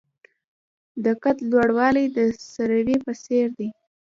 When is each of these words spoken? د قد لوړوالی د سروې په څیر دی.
د 1.03 1.05
قد 1.23 1.37
لوړوالی 1.49 2.05
د 2.17 2.17
سروې 2.53 2.97
په 3.05 3.11
څیر 3.23 3.47
دی. 3.57 3.69